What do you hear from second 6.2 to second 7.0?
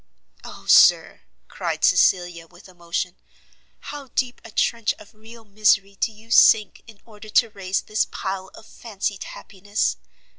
sink, in